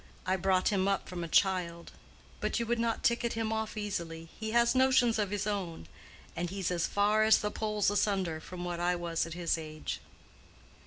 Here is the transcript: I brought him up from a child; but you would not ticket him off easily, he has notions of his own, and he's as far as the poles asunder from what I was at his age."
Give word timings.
I 0.25 0.35
brought 0.35 0.69
him 0.69 0.87
up 0.87 1.07
from 1.07 1.23
a 1.23 1.27
child; 1.27 1.91
but 2.39 2.59
you 2.59 2.65
would 2.65 2.79
not 2.79 3.03
ticket 3.03 3.33
him 3.33 3.53
off 3.53 3.77
easily, 3.77 4.29
he 4.39 4.49
has 4.49 4.73
notions 4.73 5.19
of 5.19 5.29
his 5.29 5.45
own, 5.45 5.85
and 6.35 6.49
he's 6.49 6.71
as 6.71 6.87
far 6.87 7.21
as 7.21 7.37
the 7.37 7.51
poles 7.51 7.91
asunder 7.91 8.39
from 8.39 8.65
what 8.65 8.79
I 8.79 8.95
was 8.95 9.27
at 9.27 9.35
his 9.35 9.59
age." 9.59 9.99